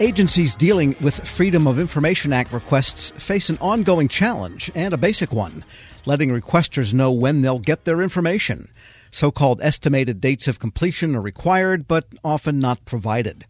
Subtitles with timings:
[0.00, 5.32] Agencies dealing with Freedom of Information Act requests face an ongoing challenge and a basic
[5.32, 5.64] one
[6.04, 8.68] letting requesters know when they'll get their information.
[9.12, 13.44] So called estimated dates of completion are required, but often not provided.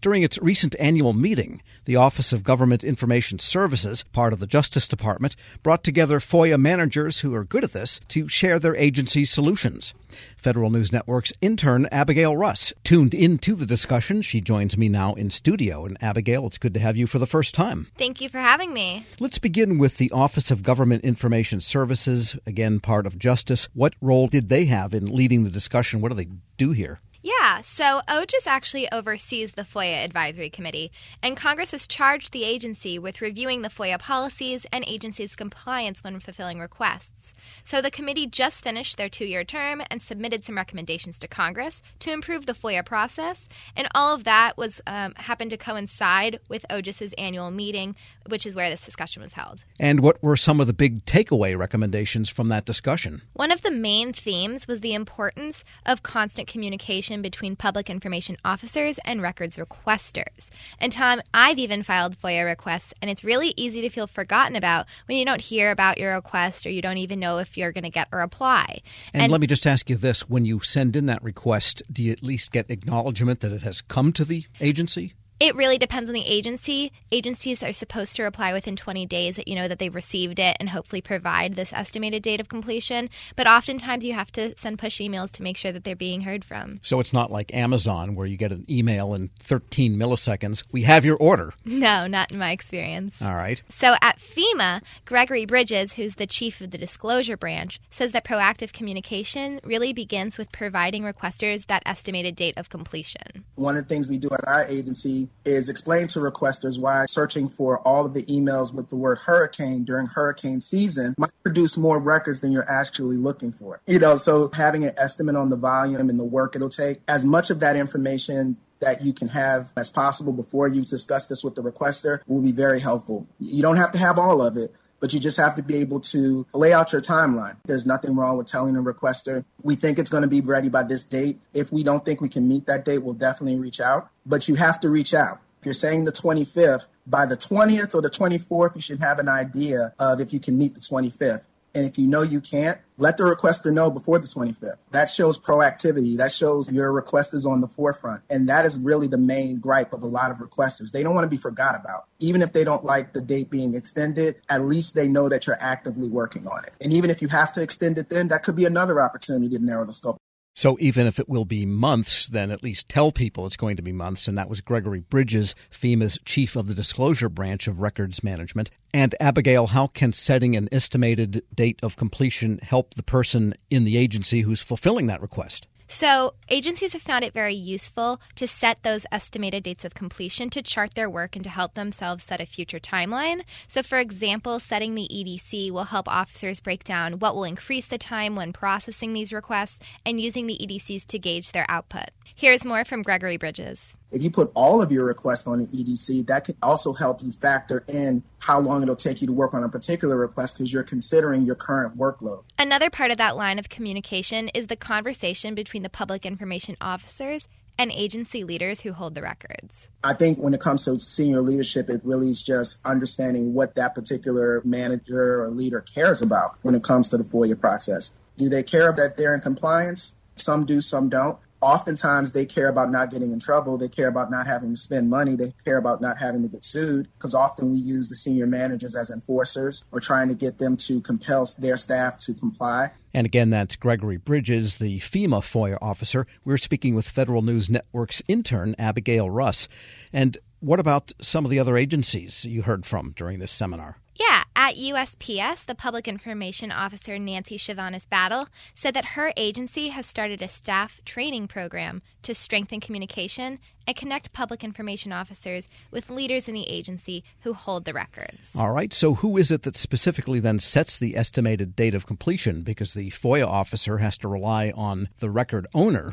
[0.00, 4.88] During its recent annual meeting, the Office of Government Information Services, part of the Justice
[4.88, 9.94] Department, brought together FOIA managers who are good at this to share their agency's solutions.
[10.36, 14.22] Federal News Network's intern Abigail Russ tuned into the discussion.
[14.22, 15.84] She joins me now in studio.
[15.84, 17.88] And Abigail, it's good to have you for the first time.
[17.96, 19.06] Thank you for having me.
[19.18, 23.68] Let's begin with the Office of Government Information Services, again part of Justice.
[23.74, 26.00] What role did they have in leading the discussion?
[26.00, 26.98] What do they do here?
[27.22, 30.90] Yeah, so OGIS actually oversees the FOIA Advisory Committee,
[31.22, 36.18] and Congress has charged the agency with reviewing the FOIA policies and agency's compliance when
[36.18, 37.34] fulfilling requests.
[37.64, 41.82] So the committee just finished their two year term and submitted some recommendations to Congress
[42.00, 46.64] to improve the FOIA process, and all of that was um, happened to coincide with
[46.70, 47.96] OGIS's annual meeting,
[48.28, 49.64] which is where this discussion was held.
[49.78, 53.22] And what were some of the big takeaway recommendations from that discussion?
[53.32, 58.36] One of the main themes was the importance of constant communication communication between public information
[58.44, 60.50] officers and records requesters.
[60.78, 64.86] And Tom, I've even filed FOIA requests, and it's really easy to feel forgotten about
[65.06, 67.84] when you don't hear about your request or you don't even know if you're going
[67.84, 68.78] to get a reply.
[69.12, 72.02] And, and let me just ask you this when you send in that request, do
[72.02, 75.14] you at least get acknowledgement that it has come to the agency?
[75.40, 76.92] It really depends on the agency.
[77.10, 80.54] Agencies are supposed to reply within 20 days that you know that they've received it
[80.60, 83.08] and hopefully provide this estimated date of completion.
[83.36, 86.44] But oftentimes you have to send push emails to make sure that they're being heard
[86.44, 86.78] from.
[86.82, 90.62] So it's not like Amazon where you get an email in 13 milliseconds.
[90.72, 91.54] We have your order.
[91.80, 93.22] No, not in my experience.
[93.22, 93.62] All right.
[93.70, 98.74] So at FEMA, Gregory Bridges, who's the chief of the disclosure branch, says that proactive
[98.74, 103.46] communication really begins with providing requesters that estimated date of completion.
[103.54, 107.48] One of the things we do at our agency is explain to requesters why searching
[107.48, 111.98] for all of the emails with the word hurricane during hurricane season might produce more
[111.98, 113.80] records than you're actually looking for.
[113.86, 117.24] You know, so having an estimate on the volume and the work it'll take, as
[117.24, 121.54] much of that information that you can have as possible before you discuss this with
[121.54, 123.26] the requester will be very helpful.
[123.38, 126.00] You don't have to have all of it, but you just have to be able
[126.00, 127.56] to lay out your timeline.
[127.64, 130.82] There's nothing wrong with telling a requester, we think it's going to be ready by
[130.84, 131.40] this date.
[131.54, 134.54] If we don't think we can meet that date, we'll definitely reach out, but you
[134.56, 135.40] have to reach out.
[135.60, 139.28] If you're saying the 25th, by the 20th or the 24th, you should have an
[139.28, 141.44] idea of if you can meet the 25th.
[141.74, 144.76] And if you know you can't, let the requester know before the 25th.
[144.90, 146.16] That shows proactivity.
[146.16, 148.22] That shows your request is on the forefront.
[148.28, 150.92] And that is really the main gripe of a lot of requesters.
[150.92, 152.06] They don't want to be forgot about.
[152.18, 155.60] Even if they don't like the date being extended, at least they know that you're
[155.60, 156.72] actively working on it.
[156.80, 159.64] And even if you have to extend it then, that could be another opportunity to
[159.64, 160.18] narrow the scope.
[160.54, 163.82] So even if it will be months, then at least tell people it's going to
[163.82, 164.28] be months.
[164.28, 168.70] And that was Gregory Bridges, FEMA's chief of the disclosure branch of records management.
[168.92, 173.96] And Abigail, how can setting an estimated date of completion help the person in the
[173.96, 175.66] agency who's fulfilling that request?
[175.92, 180.62] So, agencies have found it very useful to set those estimated dates of completion to
[180.62, 183.42] chart their work and to help themselves set a future timeline.
[183.66, 187.98] So, for example, setting the EDC will help officers break down what will increase the
[187.98, 192.10] time when processing these requests and using the EDCs to gauge their output.
[192.40, 193.98] Here's more from Gregory Bridges.
[194.10, 197.32] If you put all of your requests on an EDC, that can also help you
[197.32, 200.82] factor in how long it'll take you to work on a particular request because you're
[200.82, 202.44] considering your current workload.
[202.58, 207.46] Another part of that line of communication is the conversation between the public information officers
[207.76, 209.90] and agency leaders who hold the records?
[210.02, 213.94] I think when it comes to senior leadership, it really is just understanding what that
[213.94, 218.14] particular manager or leader cares about when it comes to the FOIA process.
[218.38, 220.14] Do they care that they're in compliance?
[220.36, 223.76] Some do, some don't oftentimes they care about not getting in trouble.
[223.76, 225.36] They care about not having to spend money.
[225.36, 228.94] They care about not having to get sued because often we use the senior managers
[228.94, 232.90] as enforcers or trying to get them to compel their staff to comply.
[233.12, 236.26] And again, that's Gregory Bridges, the FEMA FOIA officer.
[236.44, 239.68] We're speaking with Federal News Network's intern, Abigail Russ.
[240.12, 243.99] And what about some of the other agencies you heard from during this seminar?
[244.20, 250.04] Yeah, at USPS, the Public Information Officer Nancy Chavanis Battle said that her agency has
[250.04, 256.48] started a staff training program to strengthen communication and connect public information officers with leaders
[256.48, 258.50] in the agency who hold the records.
[258.54, 262.60] All right, so who is it that specifically then sets the estimated date of completion?
[262.60, 266.12] Because the FOIA officer has to rely on the record owner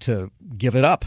[0.00, 1.04] to give it up.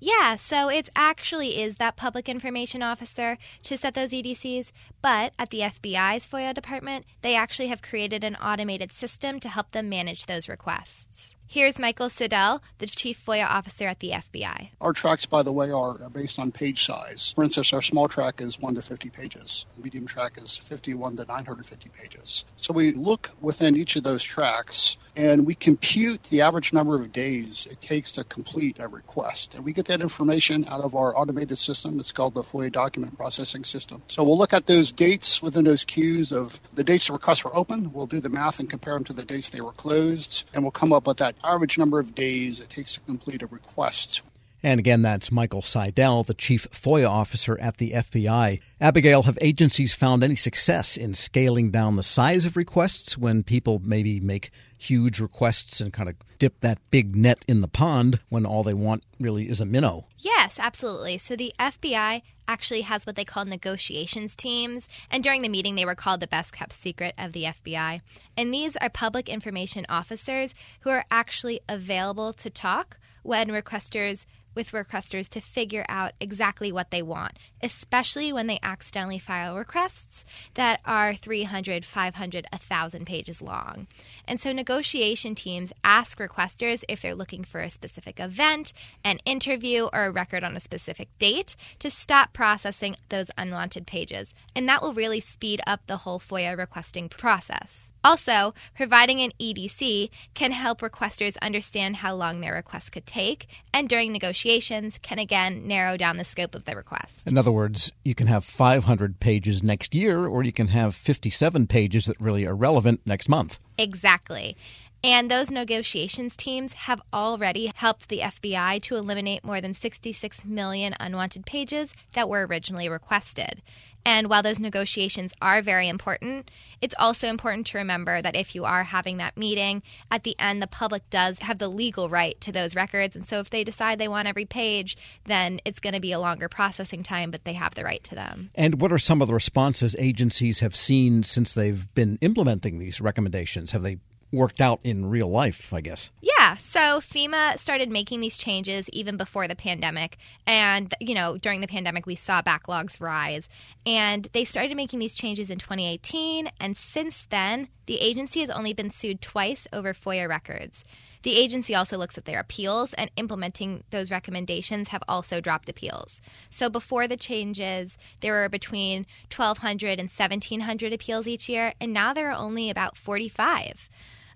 [0.00, 4.70] Yeah, so it actually is that public information officer to set those EDCs,
[5.02, 9.72] but at the FBI's FOIA department, they actually have created an automated system to help
[9.72, 11.34] them manage those requests.
[11.50, 14.68] Here's Michael Seidel, the Chief FOIA Officer at the FBI.
[14.82, 17.32] Our tracks, by the way, are based on page size.
[17.34, 21.24] For instance, our small track is 1 to 50 pages, medium track is 51 to
[21.24, 22.44] 950 pages.
[22.58, 27.12] So we look within each of those tracks and we compute the average number of
[27.12, 29.54] days it takes to complete a request.
[29.54, 31.98] And we get that information out of our automated system.
[31.98, 34.02] It's called the FOIA document processing system.
[34.06, 37.56] So we'll look at those dates within those queues of the dates the requests were
[37.56, 37.92] open.
[37.92, 40.70] We'll do the math and compare them to the dates they were closed, and we'll
[40.70, 44.22] come up with that average number of days it takes to complete a request.
[44.62, 48.60] And again, that's Michael Seidel, the chief FOIA officer at the FBI.
[48.80, 53.80] Abigail, have agencies found any success in scaling down the size of requests when people
[53.84, 58.46] maybe make huge requests and kind of dip that big net in the pond when
[58.46, 60.06] all they want really is a minnow?
[60.18, 61.18] Yes, absolutely.
[61.18, 65.84] So the FBI actually has what they call negotiations teams, and during the meeting, they
[65.84, 68.00] were called the best kept secret of the FBI.
[68.36, 74.24] And these are public information officers who are actually available to talk when requesters
[74.58, 80.24] with requesters to figure out exactly what they want, especially when they accidentally file requests
[80.54, 83.86] that are 300, 500, 1,000 pages long.
[84.26, 89.88] And so negotiation teams ask requesters if they're looking for a specific event, an interview,
[89.94, 94.34] or a record on a specific date to stop processing those unwanted pages.
[94.54, 97.87] And that will really speed up the whole FOIA requesting process.
[98.04, 103.88] Also, providing an EDC can help requesters understand how long their request could take, and
[103.88, 107.26] during negotiations can again narrow down the scope of the request.
[107.26, 111.66] In other words, you can have 500 pages next year, or you can have 57
[111.66, 113.58] pages that really are relevant next month.
[113.78, 114.56] Exactly.
[115.04, 120.94] And those negotiations teams have already helped the FBI to eliminate more than 66 million
[120.98, 123.62] unwanted pages that were originally requested.
[124.04, 126.50] And while those negotiations are very important,
[126.80, 130.62] it's also important to remember that if you are having that meeting, at the end,
[130.62, 133.14] the public does have the legal right to those records.
[133.14, 136.18] And so if they decide they want every page, then it's going to be a
[136.18, 138.50] longer processing time, but they have the right to them.
[138.54, 143.00] And what are some of the responses agencies have seen since they've been implementing these
[143.00, 143.72] recommendations?
[143.72, 143.98] Have they
[144.32, 146.10] worked out in real life, I guess.
[146.20, 146.56] Yeah.
[146.56, 150.18] So FEMA started making these changes even before the pandemic.
[150.46, 153.48] And, you know, during the pandemic, we saw backlogs rise.
[153.86, 156.50] And they started making these changes in 2018.
[156.60, 160.84] And since then, the agency has only been sued twice over FOIA records.
[161.22, 166.20] The agency also looks at their appeals, and implementing those recommendations have also dropped appeals.
[166.48, 169.04] So before the changes, there were between
[169.34, 173.88] 1,200 and 1,700 appeals each year, and now there are only about 45.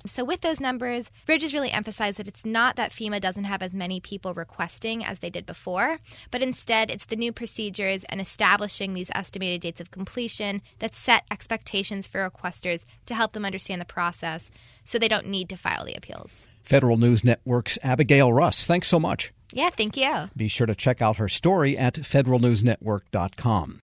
[0.06, 3.72] So, with those numbers, Bridges really emphasized that it's not that FEMA doesn't have as
[3.72, 5.98] many people requesting as they did before,
[6.30, 11.24] but instead it's the new procedures and establishing these estimated dates of completion that set
[11.30, 14.50] expectations for requesters to help them understand the process
[14.84, 16.48] so they don't need to file the appeals.
[16.62, 19.32] Federal News Network's Abigail Russ, thanks so much.
[19.52, 20.30] Yeah, thank you.
[20.36, 23.80] Be sure to check out her story at federalnewsnetwork.com.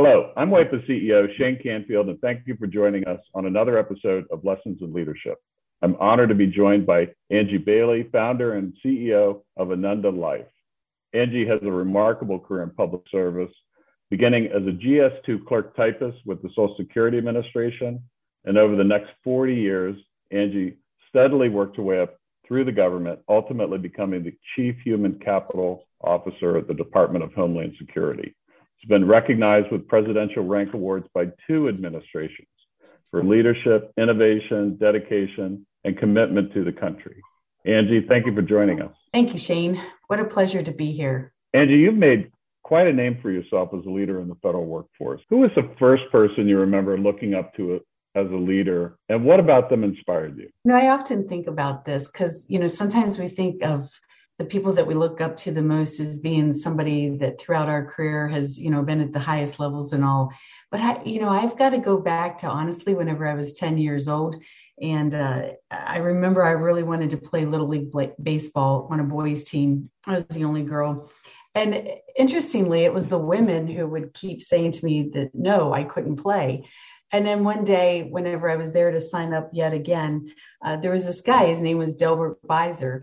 [0.00, 4.26] Hello, I'm WIPA CEO Shane Canfield, and thank you for joining us on another episode
[4.30, 5.42] of Lessons in Leadership.
[5.82, 10.46] I'm honored to be joined by Angie Bailey, founder and CEO of Ananda Life.
[11.14, 13.50] Angie has a remarkable career in public service,
[14.08, 18.00] beginning as a GS2 clerk typist with the Social Security Administration.
[18.44, 19.96] And over the next 40 years,
[20.30, 20.76] Angie
[21.08, 26.56] steadily worked her way up through the government, ultimately becoming the Chief Human Capital Officer
[26.56, 28.36] at the Department of Homeland Security.
[28.78, 32.46] It's been recognized with presidential rank awards by two administrations
[33.10, 37.20] for leadership, innovation, dedication, and commitment to the country.
[37.64, 38.94] Angie, thank you for joining us.
[39.12, 39.82] Thank you, Shane.
[40.06, 41.32] What a pleasure to be here.
[41.52, 42.30] Angie, you've made
[42.62, 45.22] quite a name for yourself as a leader in the federal workforce.
[45.28, 47.80] Who was the first person you remember looking up to
[48.14, 50.44] as a leader, and what about them inspired you?
[50.64, 53.90] You know, I often think about this because, you know, sometimes we think of
[54.38, 57.84] the people that we look up to the most as being somebody that throughout our
[57.84, 60.32] career has you know been at the highest levels and all.
[60.70, 63.78] But I, you know i've got to go back to honestly whenever i was 10
[63.78, 64.36] years old.
[64.80, 67.90] And uh, i remember i really wanted to play little league
[68.22, 69.90] baseball on a boys team.
[70.06, 71.10] I was the only girl.
[71.54, 75.82] And interestingly it was the women who would keep saying to me that no i
[75.82, 76.64] couldn't play.
[77.10, 80.32] And then one day whenever i was there to sign up yet again
[80.64, 83.02] uh, there was this guy his name was delbert beiser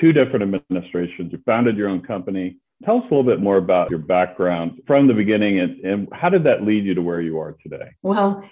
[0.00, 1.32] two different administrations.
[1.32, 2.56] You founded your own company.
[2.84, 6.30] Tell us a little bit more about your background from the beginning and, and how
[6.30, 7.90] did that lead you to where you are today?
[8.02, 8.42] Well,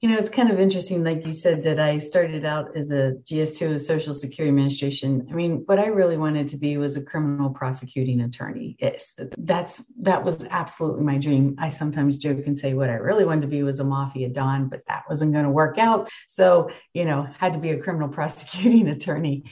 [0.00, 3.16] you know, it's kind of interesting, like you said, that I started out as a
[3.24, 5.26] GS2 of Social Security Administration.
[5.30, 8.76] I mean, what I really wanted to be was a criminal prosecuting attorney.
[8.78, 11.56] It's that's that was absolutely my dream.
[11.58, 14.68] I sometimes joke and say what I really wanted to be was a mafia don,
[14.68, 16.08] but that wasn't going to work out.
[16.26, 19.44] So, you know, had to be a criminal prosecuting attorney.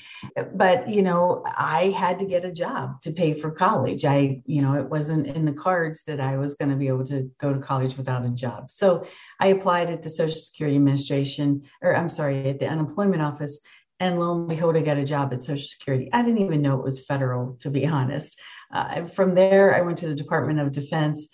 [0.54, 4.04] But, you know, I had to get a job to pay for college.
[4.04, 7.04] I, you know, it wasn't in the cards that I was going to be able
[7.04, 8.70] to go to college without a job.
[8.70, 9.06] So
[9.40, 13.58] I applied at the Social Security Administration, or I'm sorry, at the unemployment office.
[14.00, 16.08] And lo and behold, I got a job at Social Security.
[16.12, 18.38] I didn't even know it was federal, to be honest.
[18.72, 21.28] Uh, from there, I went to the Department of Defense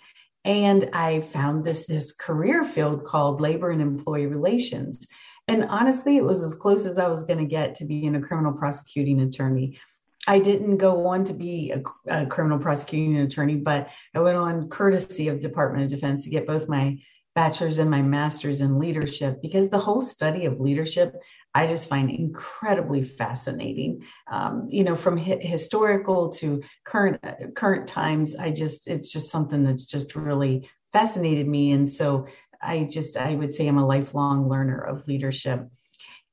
[0.45, 5.07] and I found this, this career field called labor and employee relations.
[5.47, 8.21] And honestly, it was as close as I was going to get to being a
[8.21, 9.79] criminal prosecuting attorney.
[10.27, 14.69] I didn't go on to be a, a, criminal prosecuting attorney, but I went on
[14.69, 16.97] courtesy of Department of Defense to get both my
[17.35, 21.13] bachelor's and my master's in leadership because the whole study of leadership
[21.55, 24.03] I just find incredibly fascinating.
[24.27, 27.21] Um, you know, from hi- historical to current
[27.55, 32.27] current times, I just it's just something that's just really fascinated me, and so
[32.61, 35.67] I just I would say I'm a lifelong learner of leadership.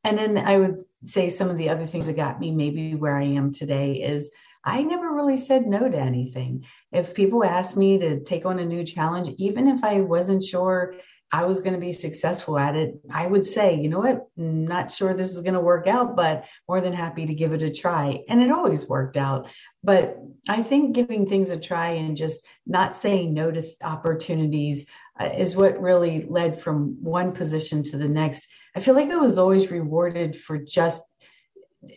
[0.04, 3.16] And then I would say some of the other things that got me maybe where
[3.16, 4.28] I am today is
[4.64, 6.64] I never really said no to anything.
[6.90, 10.94] If people asked me to take on a new challenge, even if I wasn't sure
[11.32, 14.92] I was going to be successful at it, I would say, you know what, not
[14.92, 17.72] sure this is going to work out, but more than happy to give it a
[17.72, 18.20] try.
[18.28, 19.48] And it always worked out.
[19.82, 24.86] But I think giving things a try and just not saying no to opportunities
[25.18, 28.46] uh, is what really led from one position to the next.
[28.76, 31.00] I feel like I was always rewarded for just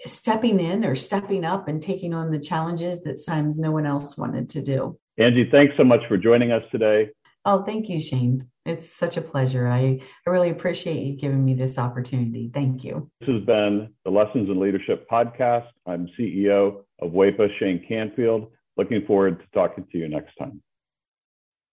[0.05, 4.17] stepping in or stepping up and taking on the challenges that sometimes no one else
[4.17, 4.97] wanted to do.
[5.17, 7.09] Angie, thanks so much for joining us today.
[7.45, 8.47] Oh, thank you, Shane.
[8.65, 9.67] It's such a pleasure.
[9.67, 12.49] I, I really appreciate you giving me this opportunity.
[12.51, 13.11] Thank you.
[13.19, 15.67] This has been the Lessons in Leadership podcast.
[15.85, 18.51] I'm CEO of WEPA, Shane Canfield.
[18.77, 20.61] Looking forward to talking to you next time.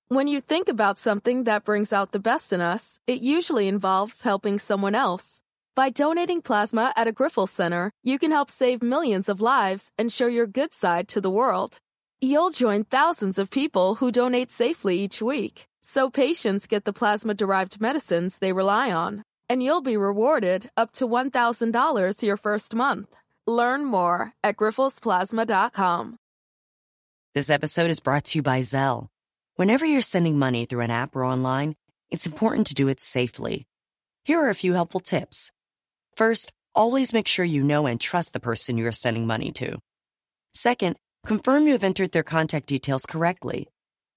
[0.08, 4.22] When you think about something that brings out the best in us, it usually involves
[4.22, 5.40] helping someone else.
[5.74, 10.12] By donating plasma at a Grifols Center, you can help save millions of lives and
[10.12, 11.80] show your good side to the world.
[12.24, 17.34] You'll join thousands of people who donate safely each week, so patients get the plasma
[17.34, 19.24] derived medicines they rely on.
[19.50, 23.16] And you'll be rewarded up to $1,000 your first month.
[23.48, 26.16] Learn more at grifolsplasma.com.
[27.34, 29.08] This episode is brought to you by Zelle.
[29.56, 31.74] Whenever you're sending money through an app or online,
[32.12, 33.66] it's important to do it safely.
[34.24, 35.50] Here are a few helpful tips.
[36.14, 39.80] First, always make sure you know and trust the person you are sending money to.
[40.54, 43.68] Second, confirm you have entered their contact details correctly.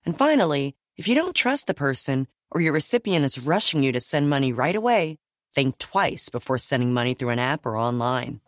[0.06, 4.00] And finally, if you don't trust the person or your recipient is rushing you to
[4.00, 5.18] send money right away,
[5.54, 8.42] think twice before sending money through an app or online.